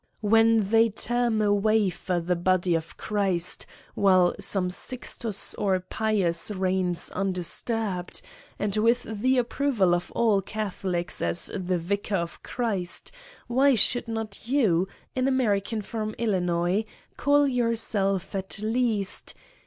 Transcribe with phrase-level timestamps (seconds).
[0.21, 7.11] When they term a wafer the body of Christ, while some Sixtus or Pius reigns
[7.13, 8.23] undis turbed,
[8.57, 13.11] and with the approval of all Catholics as the Vicar of Christ,
[13.45, 16.83] why should not you, an Amer ican from Illinois,
[17.15, 19.35] call yourself at least